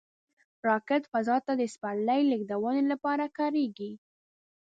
[0.67, 3.91] راکټ فضا ته د سپرلي لیږدونې لپاره کارېږي